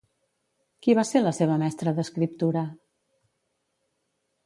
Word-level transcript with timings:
Qui 0.85 0.95
va 0.99 1.03
ser 1.09 1.21
la 1.27 1.35
seva 1.41 1.59
mestra 1.65 1.95
d'escriptura? 1.99 2.67